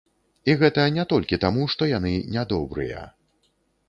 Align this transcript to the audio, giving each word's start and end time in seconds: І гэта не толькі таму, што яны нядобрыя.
І 0.51 0.53
гэта 0.61 0.85
не 0.95 1.03
толькі 1.11 1.37
таму, 1.43 1.67
што 1.73 1.87
яны 1.91 2.13
нядобрыя. 2.37 3.05